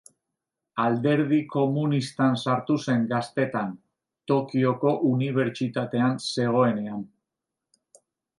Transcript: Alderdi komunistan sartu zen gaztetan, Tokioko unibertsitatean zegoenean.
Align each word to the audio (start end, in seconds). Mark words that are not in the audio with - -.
Alderdi 0.83 1.37
komunistan 1.55 2.39
sartu 2.45 2.77
zen 2.85 3.03
gaztetan, 3.11 3.69
Tokioko 4.33 4.95
unibertsitatean 5.11 6.19
zegoenean. 6.31 7.07